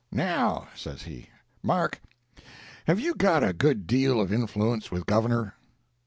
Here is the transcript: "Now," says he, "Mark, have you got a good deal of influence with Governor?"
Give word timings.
"Now," 0.11 0.67
says 0.75 1.03
he, 1.03 1.29
"Mark, 1.61 2.01
have 2.87 2.99
you 2.99 3.13
got 3.13 3.43
a 3.43 3.53
good 3.53 3.85
deal 3.85 4.19
of 4.19 4.33
influence 4.33 4.89
with 4.89 5.05
Governor?" 5.05 5.53